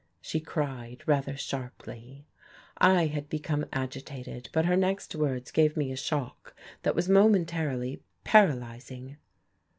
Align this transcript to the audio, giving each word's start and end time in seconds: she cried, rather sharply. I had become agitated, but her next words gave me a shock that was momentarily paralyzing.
she 0.19 0.39
cried, 0.39 1.03
rather 1.05 1.37
sharply. 1.37 2.25
I 2.79 3.05
had 3.05 3.29
become 3.29 3.67
agitated, 3.71 4.49
but 4.51 4.65
her 4.65 4.75
next 4.75 5.13
words 5.13 5.51
gave 5.51 5.77
me 5.77 5.91
a 5.91 5.95
shock 5.95 6.55
that 6.81 6.95
was 6.95 7.07
momentarily 7.07 8.01
paralyzing. 8.23 9.17